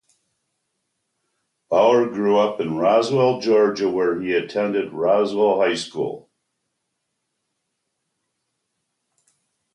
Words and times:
Bower 1.69 2.07
grew 2.07 2.35
up 2.35 2.59
in 2.59 2.75
Roswell, 2.75 3.39
Georgia, 3.39 3.87
where 3.87 4.19
he 4.19 4.33
attended 4.33 4.91
Roswell 4.93 5.59
High 5.61 5.75
School. 5.75 6.31